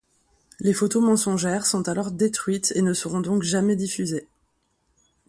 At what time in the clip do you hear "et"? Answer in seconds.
2.75-2.81